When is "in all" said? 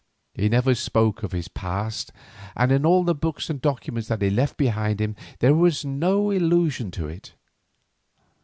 2.71-3.03